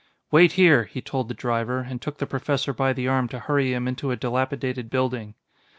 "Wait 0.31 0.53
here," 0.53 0.85
he 0.85 0.99
told 0.99 1.27
the 1.27 1.33
driver 1.35 1.81
and 1.81 2.01
took 2.01 2.17
the 2.17 2.25
Professor 2.25 2.73
by 2.73 2.91
the 2.91 3.07
arm 3.07 3.27
to 3.27 3.37
hurry 3.37 3.71
him 3.71 3.87
into 3.87 4.09
a 4.09 4.15
dilapidated 4.15 4.89
building. 4.89 5.35